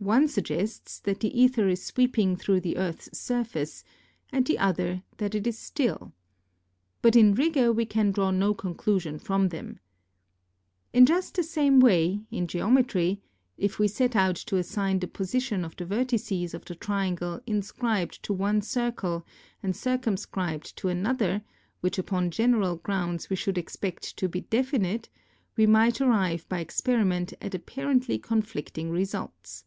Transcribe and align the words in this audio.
One 0.00 0.28
suggests 0.28 1.00
that 1.00 1.18
the 1.18 1.44
aether 1.44 1.66
is 1.66 1.82
sweeping 1.84 2.36
through 2.36 2.60
the 2.60 2.76
earth's 2.76 3.18
surface, 3.18 3.82
and 4.30 4.46
the 4.46 4.56
other 4.56 5.02
that 5.16 5.34
it 5.34 5.44
is 5.44 5.58
still. 5.58 6.12
But 7.02 7.16
in 7.16 7.34
rigour 7.34 7.72
we 7.72 7.84
can 7.84 8.12
draw 8.12 8.30
no 8.30 8.54
conclusion 8.54 9.18
from 9.18 9.48
them. 9.48 9.80
In 10.92 11.04
just 11.04 11.34
the 11.34 11.42
same 11.42 11.80
way, 11.80 12.20
in 12.30 12.46
geometry, 12.46 13.20
if 13.56 13.80
we 13.80 13.88
set 13.88 14.14
out 14.14 14.36
to 14.36 14.56
assign 14.56 15.00
the 15.00 15.08
position 15.08 15.64
of 15.64 15.74
the 15.74 15.84
vertices 15.84 16.54
of 16.54 16.64
the 16.64 16.76
triangle 16.76 17.40
inscribed 17.44 18.22
to 18.22 18.32
one 18.32 18.62
circle 18.62 19.26
and 19.64 19.74
circumscribed 19.74 20.76
to 20.76 20.86
another, 20.88 21.42
which 21.80 21.98
upon 21.98 22.30
general 22.30 22.76
grounds 22.76 23.28
we 23.28 23.34
should 23.34 23.58
expect 23.58 24.16
to 24.18 24.28
be 24.28 24.42
definite, 24.42 25.08
we 25.56 25.66
might 25.66 26.00
arrive 26.00 26.48
by" 26.48 26.60
experiment 26.60 27.32
at 27.40 27.52
apparently 27.52 28.16
conflicting 28.16 28.90
results. 28.92 29.64